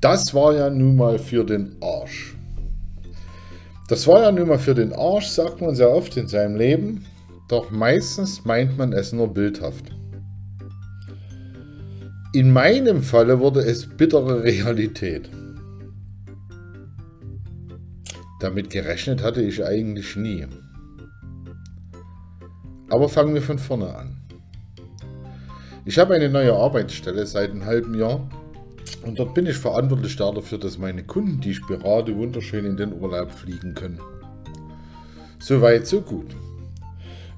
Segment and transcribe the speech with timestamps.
[0.00, 2.36] Das war ja nun mal für den Arsch.
[3.88, 7.04] Das war ja nun mal für den Arsch, sagt man sehr oft in seinem Leben,
[7.48, 9.86] doch meistens meint man es nur bildhaft.
[12.32, 15.30] In meinem Falle wurde es bittere Realität.
[18.40, 20.46] Damit gerechnet hatte ich eigentlich nie.
[22.90, 24.16] Aber fangen wir von vorne an.
[25.86, 28.28] Ich habe eine neue Arbeitsstelle seit einem halben Jahr
[28.96, 32.92] und dort bin ich verantwortlich dafür, dass meine Kunden, die ich berate, wunderschön in den
[32.92, 34.00] Urlaub fliegen können.
[35.38, 36.34] Soweit, so gut.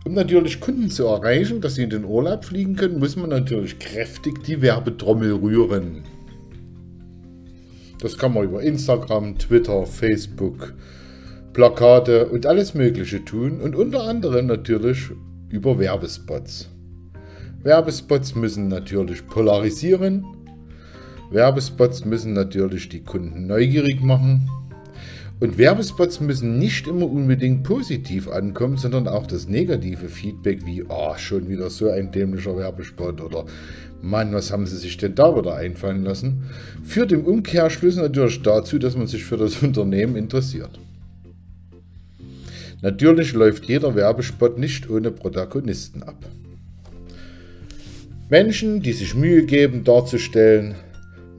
[0.04, 3.78] Um natürlich Kunden zu erreichen, dass sie in den Urlaub fliegen können, muss man natürlich
[3.78, 6.04] kräftig die Werbetrommel rühren.
[8.00, 10.72] Das kann man über Instagram, Twitter, Facebook,
[11.52, 15.10] Plakate und alles Mögliche tun und unter anderem natürlich
[15.50, 16.70] über Werbespots.
[17.62, 20.24] Werbespots müssen natürlich polarisieren.
[21.30, 24.50] Werbespots müssen natürlich die Kunden neugierig machen.
[25.38, 31.14] Und Werbespots müssen nicht immer unbedingt positiv ankommen, sondern auch das negative Feedback wie, oh,
[31.16, 33.46] schon wieder so ein dämlicher Werbespot oder
[34.02, 36.42] Mann, was haben sie sich denn da wieder einfallen lassen,
[36.82, 40.80] führt im Umkehrschluss natürlich dazu, dass man sich für das Unternehmen interessiert.
[42.82, 46.16] Natürlich läuft jeder Werbespot nicht ohne Protagonisten ab.
[48.28, 50.74] Menschen, die sich Mühe geben, darzustellen,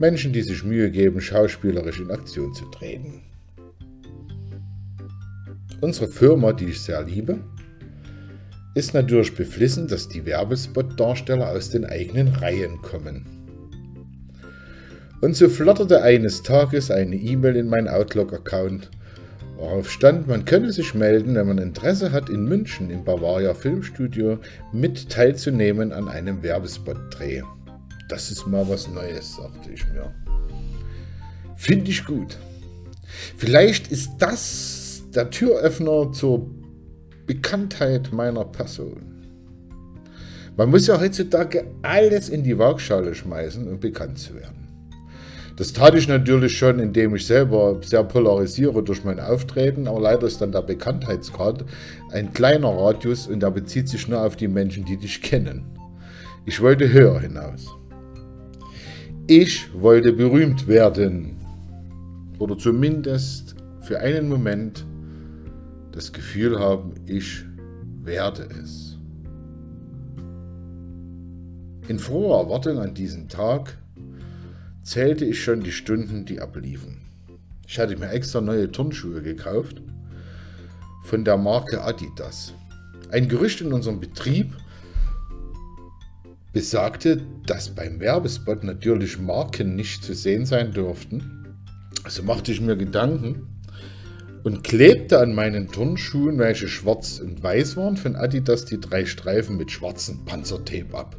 [0.02, 3.22] Menschen, die sich Mühe geben, schauspielerisch in Aktion zu treten.
[5.80, 7.38] Unsere Firma, die ich sehr liebe,
[8.74, 13.24] ist natürlich beflissen, dass die Werbespot-Darsteller aus den eigenen Reihen kommen.
[15.20, 18.90] Und so flatterte eines Tages eine E-Mail in mein Outlook-Account
[19.56, 24.38] Worauf stand, man könne sich melden, wenn man Interesse hat, in München im Bavaria Filmstudio
[24.72, 27.42] mit teilzunehmen an einem Werbespot-Dreh.
[28.08, 30.12] Das ist mal was Neues, sagte ich mir.
[31.56, 32.38] Finde ich gut.
[33.36, 36.50] Vielleicht ist das der Türöffner zur
[37.26, 39.12] Bekanntheit meiner Person.
[40.56, 44.68] Man muss ja heutzutage alles in die Waagschale schmeißen, um bekannt zu werden.
[45.56, 50.26] Das tat ich natürlich schon, indem ich selber sehr polarisiere durch mein Auftreten, aber leider
[50.26, 51.64] ist dann der Bekanntheitsgrad
[52.10, 55.64] ein kleiner Radius und der bezieht sich nur auf die Menschen, die dich kennen.
[56.46, 57.66] Ich wollte höher hinaus.
[59.28, 61.36] Ich wollte berühmt werden.
[62.40, 64.84] Oder zumindest für einen Moment
[65.92, 67.44] das Gefühl haben, ich
[68.02, 68.98] werde es.
[71.86, 73.78] In froher Erwartung an diesen Tag
[74.82, 77.02] zählte ich schon die Stunden, die abliefen.
[77.68, 79.80] Ich hatte mir extra neue Turnschuhe gekauft
[81.04, 82.54] von der Marke Adidas.
[83.12, 84.52] Ein Gerücht in unserem Betrieb
[86.52, 91.56] besagte, dass beim Werbespot natürlich Marken nicht zu sehen sein dürften.
[92.04, 93.48] Also machte ich mir Gedanken
[94.42, 99.56] und klebte an meinen Turnschuhen, welche schwarz und weiß waren, von Adidas die drei Streifen
[99.56, 101.16] mit schwarzem Panzertape ab.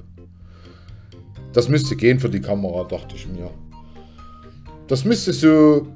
[1.53, 3.50] Das müsste gehen für die Kamera, dachte ich mir.
[4.88, 5.88] Das müsste so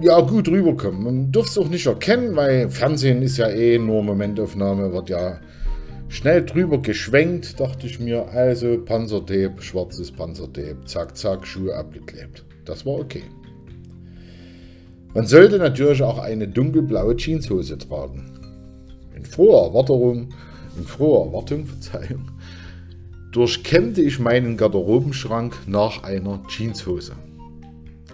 [0.00, 1.04] ja, gut rüberkommen.
[1.04, 5.40] Man dürfte es auch nicht erkennen, weil Fernsehen ist ja eh nur Momentaufnahme, wird ja
[6.08, 8.28] schnell drüber geschwenkt, dachte ich mir.
[8.28, 12.44] Also Panzertape, schwarzes Panzertape, zack, zack, Schuhe abgeklebt.
[12.64, 13.22] Das war okay.
[15.14, 18.38] Man sollte natürlich auch eine dunkelblaue Jeanshose tragen.
[19.14, 20.28] In froher Erwartung,
[20.76, 22.30] in froher Erwartung, Verzeihung,
[23.32, 27.12] durchkämmte ich meinen Garderobenschrank nach einer Jeanshose.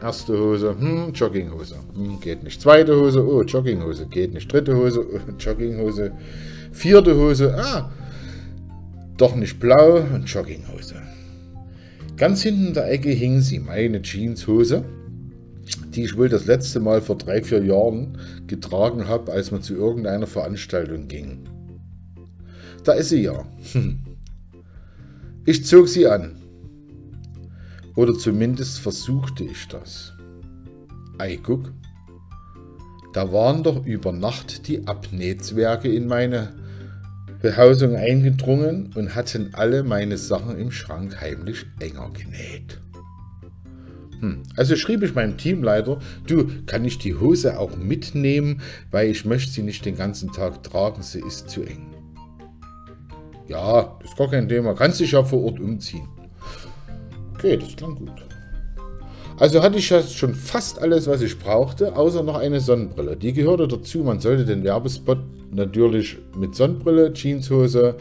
[0.02, 2.60] Erste Hose, hm, Jogginghose, hm, geht nicht.
[2.60, 4.52] Zweite Hose, oh, Jogginghose, geht nicht.
[4.52, 6.10] Dritte Hose, oh, Jogginghose.
[6.72, 7.88] Vierte Hose, ah,
[9.16, 10.96] doch nicht blau und Jogginghose.
[12.16, 14.84] Ganz hinten in der Ecke hing sie, meine Jeanshose,
[15.94, 18.18] die ich wohl das letzte Mal vor drei, vier Jahren
[18.48, 21.44] getragen habe, als man zu irgendeiner Veranstaltung ging.
[22.82, 23.46] Da ist sie ja.
[23.72, 24.00] Hm.
[25.44, 26.41] Ich zog sie an.
[27.94, 30.14] Oder zumindest versuchte ich das.
[31.18, 31.72] Ei, guck.
[33.12, 36.54] Da waren doch über Nacht die Abnähzwerge in meine
[37.42, 42.80] Behausung eingedrungen und hatten alle meine Sachen im Schrank heimlich enger genäht.
[44.20, 44.44] Hm.
[44.56, 48.62] Also schrieb ich meinem Teamleiter, du, kann ich die Hose auch mitnehmen,
[48.92, 51.92] weil ich möchte sie nicht den ganzen Tag tragen, sie ist zu eng.
[53.48, 54.74] Ja, ist gar kein Thema.
[54.74, 56.08] Kannst dich ja vor Ort umziehen.
[57.42, 58.22] Okay, das klang gut.
[59.36, 63.16] Also hatte ich schon fast alles, was ich brauchte, außer noch eine Sonnenbrille.
[63.16, 64.04] Die gehörte dazu.
[64.04, 65.18] Man sollte den Werbespot
[65.50, 67.96] natürlich mit Sonnenbrille, Jeanshose,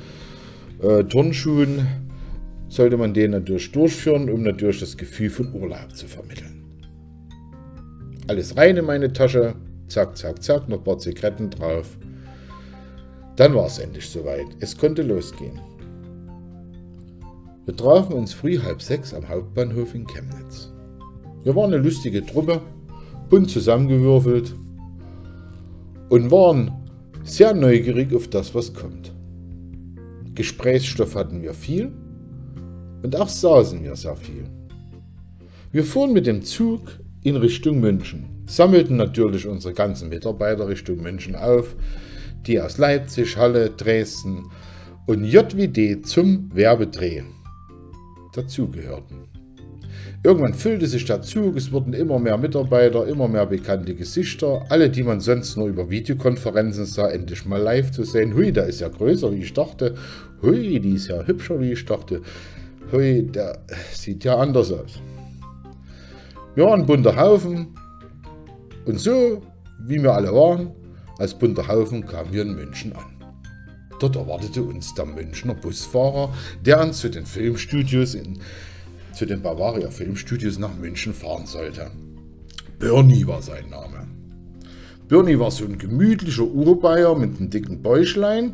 [0.84, 1.88] äh, Turnschuhen,
[2.70, 6.64] sollte man den natürlich durchführen, um natürlich das Gefühl von Urlaub zu vermitteln.
[8.28, 9.56] Alles rein in meine Tasche,
[9.88, 11.98] zack, zack, zack, noch ein paar Zigaretten drauf.
[13.38, 14.46] Dann war es endlich soweit.
[14.60, 15.60] Es konnte losgehen.
[17.72, 20.74] Wir trafen uns früh halb sechs am Hauptbahnhof in Chemnitz.
[21.46, 22.60] Wir waren eine lustige Truppe,
[23.30, 24.54] bunt zusammengewürfelt
[26.10, 26.74] und waren
[27.24, 29.14] sehr neugierig auf das, was kommt.
[30.36, 31.94] Gesprächsstoff hatten wir viel
[33.04, 34.44] und auch saßen wir sehr viel.
[35.72, 41.36] Wir fuhren mit dem Zug in Richtung München, sammelten natürlich unsere ganzen Mitarbeiter Richtung München
[41.36, 41.74] auf,
[42.46, 44.52] die aus Leipzig, Halle, Dresden
[45.08, 47.24] und JWD zum Werbedreh
[48.34, 49.28] dazugehörten.
[50.24, 54.90] Irgendwann füllte sich der Zug, es wurden immer mehr Mitarbeiter, immer mehr bekannte Gesichter, alle,
[54.90, 58.36] die man sonst nur über Videokonferenzen sah, endlich mal live zu sehen.
[58.36, 59.96] Hui, der ist ja größer, wie ich dachte.
[60.44, 62.22] Hui, die ist ja hübscher, wie ich dachte.
[62.92, 63.60] Hui, der
[63.94, 65.00] sieht ja anders aus.
[66.54, 67.68] Wir waren ein bunter Haufen
[68.86, 69.42] und so,
[69.88, 70.72] wie wir alle waren,
[71.18, 73.21] als bunter Haufen kamen wir in München an.
[74.02, 76.34] Dort erwartete uns der Münchner Busfahrer,
[76.66, 78.40] der uns zu den Filmstudios in,
[79.14, 81.92] zu den Bavaria Filmstudios nach München fahren sollte.
[82.80, 84.08] Bernie war sein Name.
[85.08, 88.54] Bernie war so ein gemütlicher Urbayer mit einem dicken Bäuchlein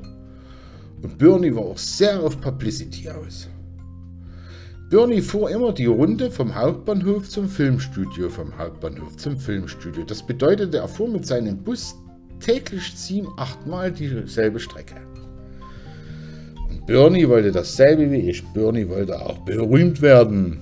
[1.02, 3.48] und Bernie war auch sehr auf Publicity aus.
[4.90, 10.04] Bernie fuhr immer die Runde vom Hauptbahnhof zum Filmstudio, vom Hauptbahnhof zum Filmstudio.
[10.04, 11.96] Das bedeutete, er fuhr mit seinem Bus
[12.42, 14.96] täglich sieben, achtmal dieselbe Strecke.
[16.88, 18.42] Bernie wollte dasselbe wie ich.
[18.54, 20.62] Bernie wollte auch berühmt werden.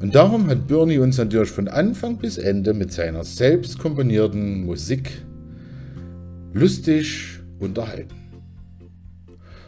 [0.00, 5.10] Und darum hat Bernie uns natürlich von Anfang bis Ende mit seiner selbst komponierten Musik
[6.52, 8.14] lustig unterhalten.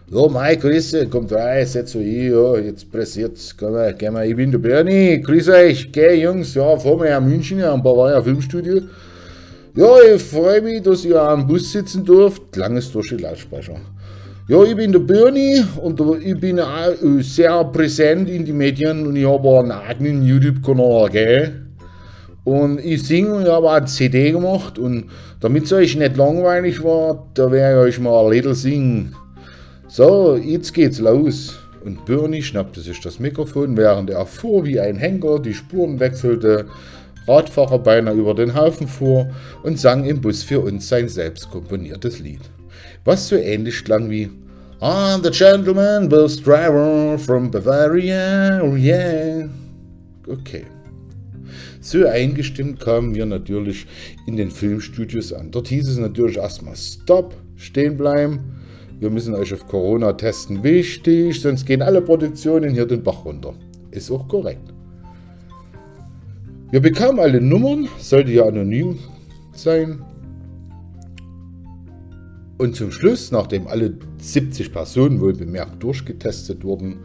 [0.09, 4.37] So, Mai, Grüße, kommt rein, setzt so hier, jetzt pressiert's, komm mal, geh mal, ich
[4.37, 8.83] bin der Bernie, grüß euch, geh Jungs, ja, fahren wir in München, am Bavaria Filmstudio.
[9.75, 13.81] Ja, ich freue mich, dass ihr am Bus sitzen dürft, langes durch die Lautsprecher.
[14.51, 19.15] Ja, ich bin der Bernie und ich bin auch sehr präsent in den Medien und
[19.15, 21.67] ich habe einen eigenen YouTube-Kanal, gell?
[22.45, 25.11] Und ich singe und ich habe auch eine CD gemacht und
[25.41, 29.15] damit es euch nicht langweilig war, da werde ich euch mal ein Lied singen.
[29.87, 31.59] So, jetzt geht's los.
[31.85, 36.65] Und Bernie schnappte sich das Mikrofon, während er fuhr wie ein Henker, die Spuren wechselte,
[37.27, 39.29] Radfahrer beinahe über den Haufen fuhr
[39.63, 42.41] und sang im Bus für uns sein selbst komponiertes Lied.
[43.09, 44.29] Was so ähnlich klang wie
[44.83, 49.49] I'm the gentleman bus driver from Bavaria, oh yeah.
[50.29, 50.67] Okay.
[51.81, 53.87] So eingestimmt kamen wir natürlich
[54.27, 55.51] in den Filmstudios an.
[55.51, 58.41] Dort hieß es natürlich erstmal Stop, stehen bleiben
[59.01, 60.63] wir müssen euch auf Corona testen.
[60.63, 63.55] Wichtig, sonst gehen alle Produktionen hier den Bach runter.
[63.91, 64.75] Ist auch korrekt.
[66.71, 68.99] Wir bekamen alle Nummern, sollte ja anonym
[69.55, 70.03] sein.
[72.59, 76.99] Und zum Schluss, nachdem alle 70 Personen wohl bemerkt durchgetestet wurden,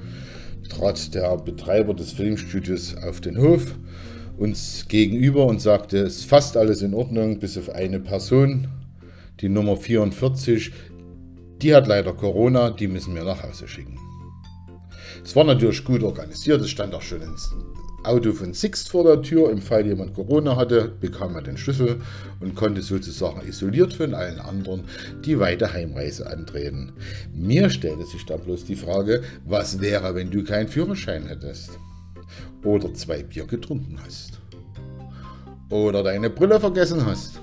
[0.67, 3.75] trat der Betreiber des Filmstudios auf den Hof
[4.37, 8.67] uns gegenüber und sagte, es ist fast alles in Ordnung, bis auf eine Person,
[9.41, 10.71] die Nummer 44,
[11.61, 13.99] die hat leider Corona, die müssen wir nach Hause schicken.
[15.23, 17.37] Es war natürlich gut organisiert, es stand auch schon ein
[18.03, 19.49] Auto von Sixt vor der Tür.
[19.49, 22.01] Im Fall jemand Corona hatte, bekam er den Schlüssel
[22.39, 24.83] und konnte sozusagen isoliert von allen anderen
[25.25, 26.93] die weite Heimreise antreten.
[27.33, 31.71] Mir stellte sich dann bloß die Frage, was wäre, wenn du keinen Führerschein hättest?
[32.63, 34.39] Oder zwei Bier getrunken hast?
[35.69, 37.39] Oder deine Brille vergessen hast?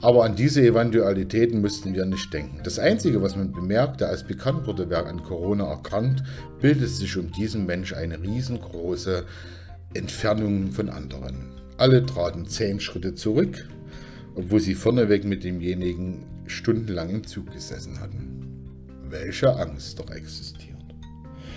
[0.00, 2.60] Aber an diese Eventualitäten müssten wir nicht denken.
[2.62, 6.22] Das Einzige, was man bemerkte, als bekannt wurde, wer an Corona erkrankt,
[6.60, 9.24] bildete sich um diesen Mensch eine riesengroße
[9.94, 11.48] Entfernung von anderen.
[11.78, 13.68] Alle traten zehn Schritte zurück,
[14.36, 18.46] obwohl sie vorneweg mit demjenigen stundenlang im Zug gesessen hatten.
[19.08, 20.76] Welche Angst doch existiert.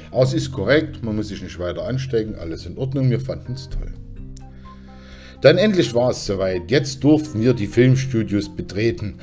[0.10, 3.54] Aber es ist korrekt, man muss sich nicht weiter anstecken, alles in Ordnung, wir fanden
[3.54, 3.94] es toll.
[5.42, 6.70] Dann endlich war es soweit.
[6.70, 9.16] Jetzt durften wir die Filmstudios betreten.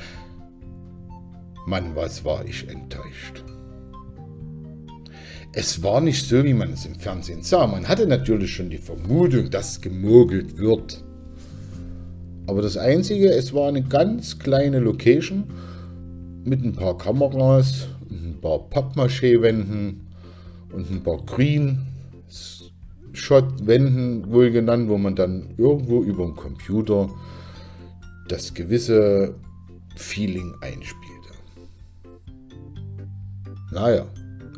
[1.65, 3.43] Mann, was war ich enttäuscht.
[5.53, 7.65] Es war nicht so, wie man es im Fernsehen sah.
[7.65, 11.03] Man hatte natürlich schon die Vermutung, dass gemogelt wird.
[12.47, 15.45] Aber das Einzige, es war eine ganz kleine Location
[16.43, 20.07] mit ein paar Kameras, ein paar Pappmaché-Wänden
[20.73, 21.79] und ein paar Green
[23.19, 27.09] Shot-Wänden wohl genannt, wo man dann irgendwo über den Computer
[28.27, 29.35] das gewisse
[29.95, 31.29] Feeling einspielte.
[33.71, 34.05] Naja,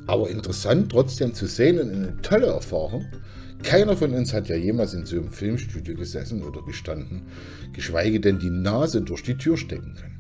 [0.08, 3.06] aber interessant trotzdem zu sehen und eine tolle Erfahrung.
[3.64, 7.24] Keiner von uns hat ja jemals in so einem Filmstudio gesessen oder gestanden,
[7.74, 10.20] geschweige denn die Nase durch die Tür stecken können.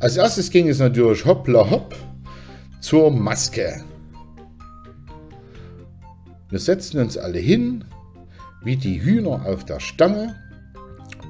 [0.00, 1.94] Als erstes ging es natürlich hoppla hopp
[2.80, 3.84] zur Maske.
[6.50, 7.84] Wir setzten uns alle hin,
[8.62, 10.34] wie die Hühner auf der Stange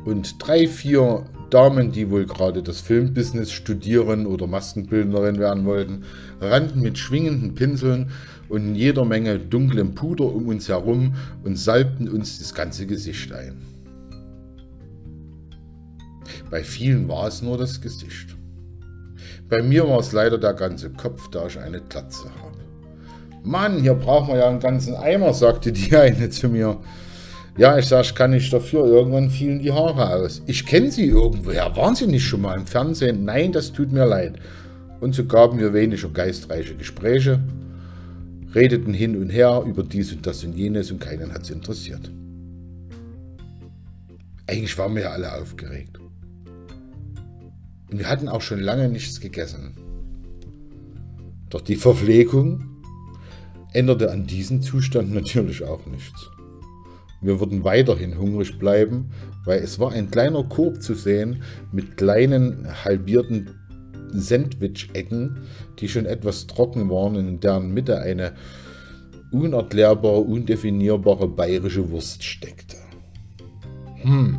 [0.07, 6.05] und drei, vier Damen, die wohl gerade das Filmbusiness studieren oder Maskenbildnerin werden wollten,
[6.41, 8.11] rannten mit schwingenden Pinseln
[8.49, 13.33] und in jeder Menge dunklem Puder um uns herum und salbten uns das ganze Gesicht
[13.33, 13.61] ein.
[16.51, 18.37] Bei vielen war es nur das Gesicht.
[19.49, 22.60] Bei mir war es leider der ganze Kopf, da ich eine Glatze habe.
[23.43, 26.79] Mann, hier brauchen wir ja einen ganzen Eimer, sagte die eine zu mir.
[27.57, 28.87] Ja, ich sag, ich kann nicht dafür.
[28.87, 30.43] Irgendwann fielen die Haare aus.
[30.47, 31.75] Ich kenne sie irgendwoher.
[31.77, 33.25] Waren sie nicht schon mal im Fernsehen?
[33.25, 34.39] Nein, das tut mir leid.
[35.01, 37.41] Und so gaben wir weniger geistreiche Gespräche,
[38.55, 42.11] redeten hin und her über dies und das und jenes und keinen hat es interessiert.
[44.47, 45.99] Eigentlich waren wir ja alle aufgeregt.
[47.91, 49.75] Und wir hatten auch schon lange nichts gegessen.
[51.49, 52.70] Doch die Verpflegung
[53.73, 56.31] änderte an diesem Zustand natürlich auch nichts.
[57.21, 59.11] Wir würden weiterhin hungrig bleiben,
[59.45, 63.51] weil es war ein kleiner Korb zu sehen mit kleinen halbierten
[64.13, 65.39] Sandwich-Ecken,
[65.79, 68.33] die schon etwas trocken waren in deren Mitte eine
[69.31, 72.77] unerklärbare, undefinierbare bayerische Wurst steckte.
[74.03, 74.39] Hm.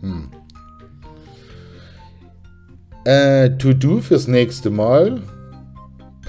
[0.00, 0.28] Hm.
[3.04, 5.22] Äh, To-Do fürs nächste Mal.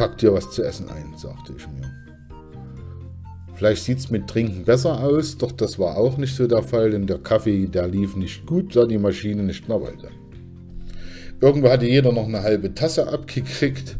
[0.01, 1.87] Pack dir was zu essen ein, sagte ich mir.
[3.53, 6.89] Vielleicht sieht es mit Trinken besser aus, doch das war auch nicht so der Fall,
[6.89, 10.09] denn der Kaffee, der lief nicht gut, da die Maschine nicht mehr wollte.
[11.39, 13.95] Irgendwo hatte jeder noch eine halbe Tasse abgekriegt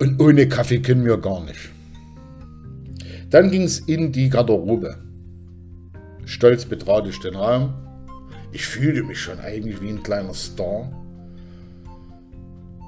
[0.00, 1.70] und ohne Kaffee können wir gar nicht.
[3.30, 4.98] Dann ging es in die Garderobe.
[6.26, 7.72] Stolz betrat ich den Raum.
[8.52, 10.92] Ich fühlte mich schon eigentlich wie ein kleiner Star.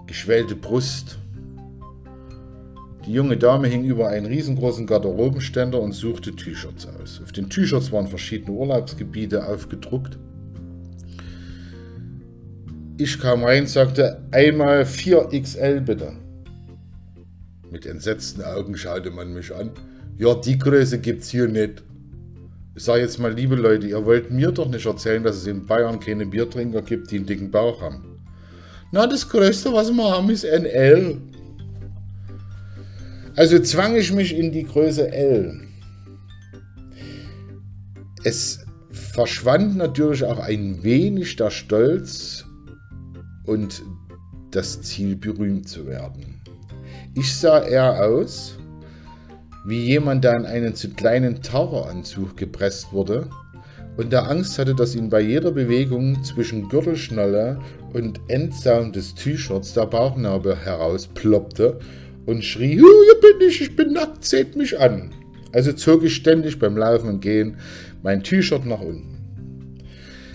[0.06, 1.16] Geschwellte Brust,
[3.06, 7.20] die junge Dame hing über einen riesengroßen Garderobenständer und suchte T-Shirts aus.
[7.22, 10.18] Auf den T-Shirts waren verschiedene Urlaubsgebiete aufgedruckt.
[12.98, 16.12] Ich kam rein, sagte einmal 4XL bitte.
[17.70, 19.70] Mit entsetzten Augen schaute man mich an.
[20.18, 21.82] Ja, die Größe gibt's hier nicht.
[22.74, 25.66] Ich sage jetzt mal, liebe Leute, ihr wollt mir doch nicht erzählen, dass es in
[25.66, 28.20] Bayern keine Biertrinker gibt, die einen dicken Bauch haben.
[28.92, 31.20] Na, das Größte, was wir haben, ist NL.
[33.34, 35.58] Also zwang ich mich in die Größe L.
[38.24, 42.44] Es verschwand natürlich auch ein wenig der Stolz
[43.46, 43.82] und
[44.50, 46.42] das Ziel, berühmt zu werden.
[47.14, 48.58] Ich sah eher aus
[49.64, 53.30] wie jemand, der in einen zu kleinen Taucheranzug gepresst wurde
[53.96, 57.58] und der Angst hatte, dass ihn bei jeder Bewegung zwischen Gürtelschnalle
[57.94, 61.78] und Endsaum des T-Shirts der Bauchnabel herausploppte
[62.26, 65.10] und schrie, hier bin ich, ich bin nackt, seht mich an.
[65.52, 67.56] Also zog ich ständig beim Laufen und Gehen
[68.02, 69.12] mein T-Shirt nach unten.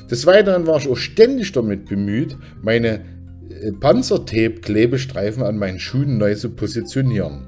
[0.10, 3.02] Des Weiteren war ich auch ständig damit bemüht, meine
[3.50, 7.48] äh, Panzertape-Klebestreifen an meinen Schuhen neu zu positionieren.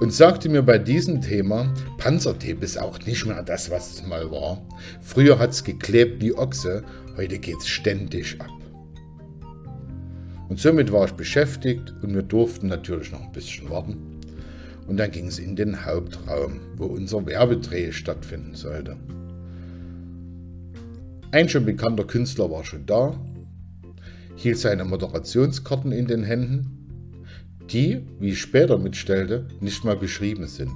[0.00, 4.30] Und sagte mir bei diesem Thema, Panzertape ist auch nicht mehr das, was es mal
[4.30, 4.60] war.
[5.00, 6.82] Früher hat es geklebt wie Ochse,
[7.16, 8.50] heute geht es ständig ab.
[10.48, 14.20] Und somit war ich beschäftigt und wir durften natürlich noch ein bisschen warten.
[14.86, 18.96] Und dann ging es in den Hauptraum, wo unser Werbedreh stattfinden sollte.
[21.32, 23.18] Ein schon bekannter Künstler war schon da,
[24.36, 26.74] hielt seine Moderationskarten in den Händen,
[27.72, 30.72] die, wie ich später mitstellte, nicht mal beschrieben sind.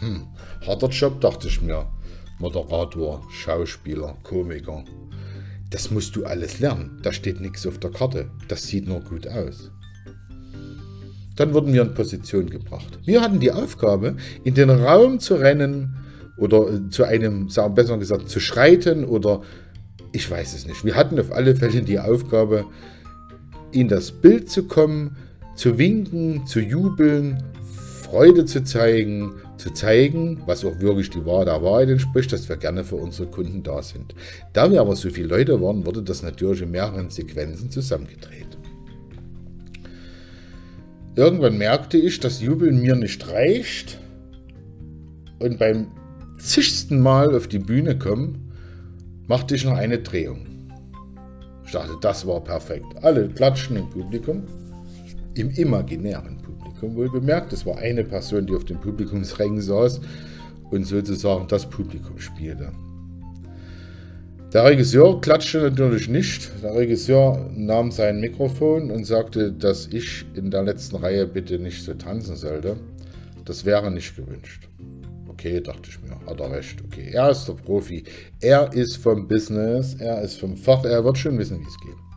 [0.00, 0.26] Hm,
[0.66, 1.86] harter Job, dachte ich mir.
[2.38, 4.82] Moderator, Schauspieler, Komiker.
[5.70, 6.98] Das musst du alles lernen.
[7.02, 8.30] Da steht nichts auf der Karte.
[8.48, 9.70] Das sieht nur gut aus.
[11.36, 12.98] Dann wurden wir in Position gebracht.
[13.04, 15.96] Wir hatten die Aufgabe, in den Raum zu rennen
[16.36, 19.42] oder äh, zu einem, sagen besser gesagt, zu schreiten oder
[20.12, 20.84] ich weiß es nicht.
[20.84, 22.66] Wir hatten auf alle Fälle die Aufgabe,
[23.72, 25.16] in das Bild zu kommen,
[25.54, 27.42] zu winken, zu jubeln,
[28.02, 32.56] Freude zu zeigen, zu zeigen, was auch wirklich die Wahrheit der Wahrheit entspricht, dass wir
[32.56, 34.14] gerne für unsere Kunden da sind.
[34.52, 38.58] Da wir aber so viele Leute waren, wurde das natürlich in mehreren Sequenzen zusammengedreht.
[41.14, 43.98] Irgendwann merkte ich, dass Jubeln mir nicht reicht
[45.38, 45.88] und beim
[46.38, 48.52] zigsten Mal auf die Bühne kommen,
[49.26, 50.46] machte ich noch eine Drehung.
[51.66, 52.86] Ich dachte, das war perfekt.
[53.02, 54.44] Alle klatschen im Publikum,
[55.34, 56.39] im imaginären
[56.80, 57.52] Publikum wohl bemerkt.
[57.52, 60.00] Es war eine Person, die auf dem Publikumsrängen saß
[60.70, 62.72] und sozusagen das Publikum spielte.
[64.52, 66.50] Der Regisseur klatschte natürlich nicht.
[66.62, 71.84] Der Regisseur nahm sein Mikrofon und sagte, dass ich in der letzten Reihe bitte nicht
[71.84, 72.76] so tanzen sollte.
[73.44, 74.68] Das wäre nicht gewünscht.
[75.28, 76.82] Okay, dachte ich mir, hat er recht.
[76.84, 78.04] Okay, er ist der Profi.
[78.40, 82.09] Er ist vom Business, er ist vom Fach, er wird schon wissen, wie es geht.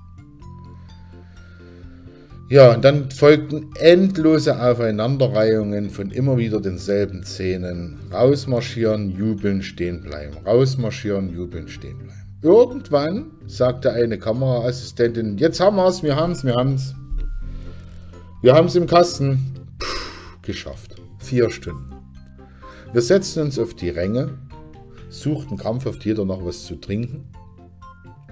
[2.50, 8.00] Ja, und dann folgten endlose Aufeinanderreihungen von immer wieder denselben Szenen.
[8.12, 10.38] Rausmarschieren, jubeln, stehen bleiben.
[10.46, 12.14] Rausmarschieren, jubeln, stehen bleiben.
[12.42, 16.94] Irgendwann sagte eine Kameraassistentin, jetzt haben wir es, wir haben es, wir haben es.
[18.42, 19.56] Wir haben es im Kasten.
[19.80, 19.88] Puh,
[20.42, 20.96] geschafft.
[21.20, 21.96] Vier Stunden.
[22.92, 24.38] Wir setzten uns auf die Ränge,
[25.10, 27.24] suchten krampfhaft jeder noch was zu trinken.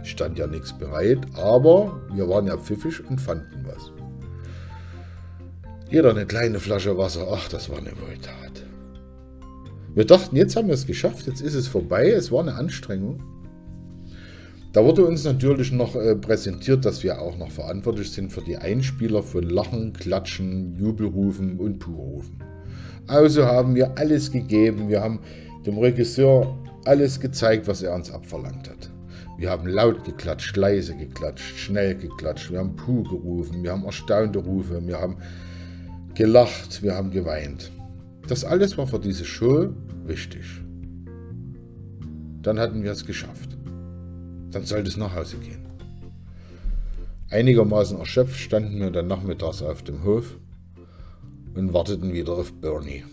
[0.04, 3.92] Stand ja nichts bereit, aber wir waren ja pfiffig und fanden was.
[5.92, 7.28] Jeder eine kleine Flasche Wasser.
[7.30, 8.66] Ach, das war eine Wohltat.
[9.94, 12.10] Wir dachten, jetzt haben wir es geschafft, jetzt ist es vorbei.
[12.10, 13.22] Es war eine Anstrengung.
[14.72, 18.56] Da wurde uns natürlich noch äh, präsentiert, dass wir auch noch verantwortlich sind für die
[18.56, 22.42] Einspieler von Lachen, Klatschen, Jubelrufen und Purufen.
[23.08, 24.88] Also haben wir alles gegeben.
[24.88, 25.20] Wir haben
[25.66, 28.90] dem Regisseur alles gezeigt, was er uns abverlangt hat.
[29.38, 32.50] Wir haben laut geklatscht, leise geklatscht, schnell geklatscht.
[32.50, 35.18] Wir haben Puh gerufen, wir haben erstaunte Rufe, wir haben
[36.16, 37.72] gelacht, wir haben geweint.
[38.28, 39.70] Das alles war für diese Show
[40.06, 40.44] wichtig.
[42.42, 43.58] Dann hatten wir es geschafft.
[44.52, 45.66] Dann sollte es nach Hause gehen.
[47.30, 50.38] Einigermaßen erschöpft standen wir dann nachmittags auf dem Hof
[51.56, 53.04] und warteten wieder auf Bernie.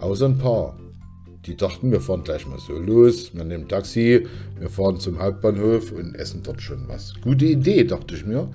[0.00, 0.78] Außer ein paar.
[1.46, 4.26] Die dachten, wir fahren gleich mal so los, wir nehmen Taxi,
[4.58, 7.14] wir fahren zum Hauptbahnhof und essen dort schon was.
[7.20, 8.48] Gute Idee, dachte ich mir.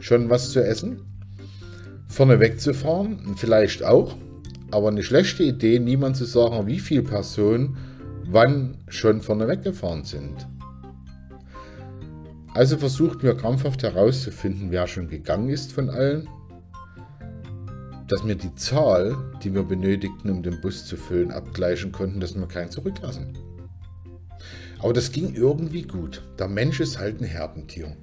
[0.00, 1.02] Schon was zu essen.
[2.08, 4.16] Vorne wegzufahren, vielleicht auch.
[4.72, 7.76] Aber eine schlechte Idee, niemand zu sagen, wie viele Personen
[8.32, 10.46] wann schon vorne weggefahren sind.
[12.54, 16.28] Also versucht mir krampfhaft herauszufinden, wer schon gegangen ist von allen,
[18.08, 22.34] dass wir die Zahl, die wir benötigten, um den Bus zu füllen, abgleichen konnten, dass
[22.34, 23.38] wir keinen zurücklassen.
[24.80, 26.22] Aber das ging irgendwie gut.
[26.38, 27.96] Der Mensch ist halt ein Herdentier.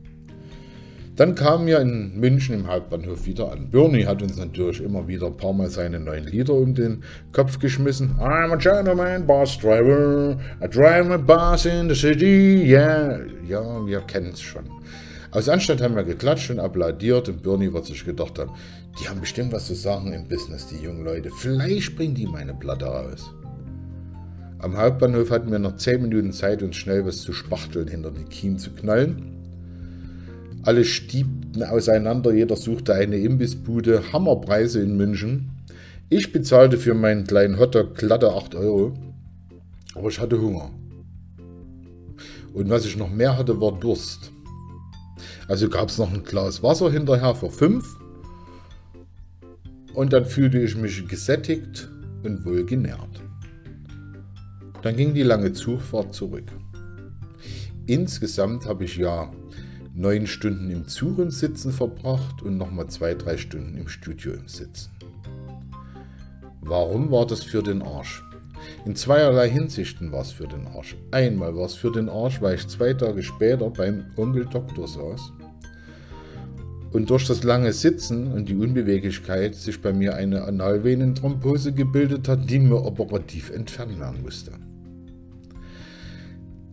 [1.17, 3.71] Dann kamen wir in München im Hauptbahnhof wieder an.
[3.71, 7.57] Bernie hat uns natürlich immer wieder ein paar Mal seine neuen Lieder um den Kopf
[7.57, 8.15] geschmissen.
[8.19, 13.19] I'm a gentleman, bus driver, I drive my bus in the city, yeah.
[13.47, 14.65] Ja, wir kennen es schon.
[15.31, 18.51] Aus Anstand haben wir geklatscht und applaudiert und Bernie wird sich gedacht haben,
[19.01, 21.31] die haben bestimmt was zu sagen im Business, die jungen Leute.
[21.31, 23.33] Vielleicht bringen die meine Platte raus.
[24.59, 28.23] Am Hauptbahnhof hatten wir noch 10 Minuten Zeit, uns schnell was zu spachteln hinter die
[28.25, 29.36] Kiemen zu knallen.
[30.63, 35.51] Alle stiebten auseinander, jeder suchte eine Imbissbude, Hammerpreise in München.
[36.09, 38.93] Ich bezahlte für meinen kleinen Hotdog glatte 8 Euro,
[39.95, 40.71] aber ich hatte Hunger.
[42.53, 44.31] Und was ich noch mehr hatte, war Durst.
[45.47, 47.85] Also gab es noch ein Glas Wasser hinterher für 5
[49.93, 51.89] und dann fühlte ich mich gesättigt
[52.23, 53.21] und wohl genährt.
[54.81, 56.51] Dann ging die lange Zugfahrt zurück.
[57.87, 59.31] Insgesamt habe ich ja
[59.97, 64.91] neun Stunden im Zug Sitzen verbracht und nochmal zwei, drei Stunden im Studio im Sitzen.
[66.61, 68.23] Warum war das für den Arsch?
[68.85, 70.95] In zweierlei Hinsichten war es für den Arsch.
[71.09, 75.31] Einmal war es für den Arsch, weil ich zwei Tage später beim Onkel Doktor saß
[76.93, 82.47] und durch das lange Sitzen und die Unbeweglichkeit sich bei mir eine Analvenenthrombose gebildet hat,
[82.47, 84.51] die mir operativ entfernt werden musste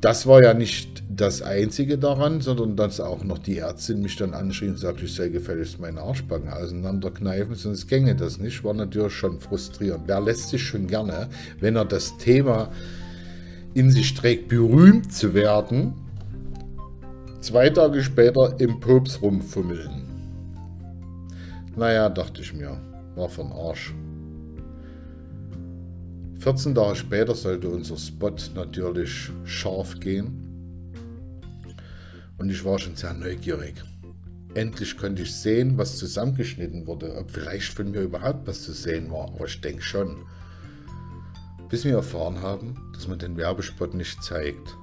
[0.05, 4.35] das war ja nicht das Einzige daran, sondern dass auch noch die Ärztin mich dann
[4.35, 8.62] anschrie und sagte, ich soll gefälligst meine Arschbacken auseinanderkneifen, sonst gänge das nicht.
[8.64, 10.03] War natürlich schon frustrierend.
[10.07, 11.29] Wer lässt sich schon gerne,
[11.61, 12.71] wenn er das Thema
[13.73, 15.95] in sich trägt, berühmt zu werden,
[17.40, 20.03] zwei Tage später im Pops rumfummeln?
[21.77, 22.77] Naja, dachte ich mir,
[23.17, 23.95] war von Arsch.
[26.38, 30.40] 14 Tage später sollte unser Spot natürlich scharf gehen.
[32.38, 33.83] Und ich war schon sehr neugierig.
[34.55, 39.11] Endlich konnte ich sehen, was zusammengeschnitten wurde, ob vielleicht von mir überhaupt was zu sehen
[39.11, 40.25] war, aber ich denke schon.
[41.68, 44.77] Bis wir erfahren haben, dass man den Werbespot nicht zeigt.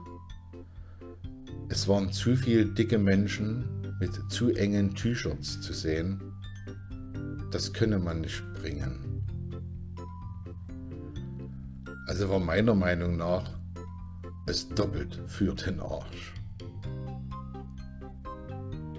[1.69, 3.63] Es waren zu viele dicke Menschen
[4.01, 6.19] mit zu engen T-Shirts zu sehen.
[7.51, 9.10] Das könne man nicht bringen.
[12.11, 13.49] Also war meiner Meinung nach
[14.45, 16.33] es doppelt für den Arsch.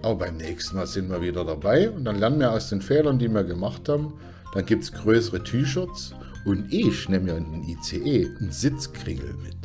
[0.01, 3.19] Aber beim nächsten Mal sind wir wieder dabei und dann lernen wir aus den Fehlern,
[3.19, 4.15] die wir gemacht haben.
[4.55, 6.15] Dann gibt es größere T-Shirts
[6.47, 9.62] und ich nehme ja in den ICE einen Sitzkringel mit.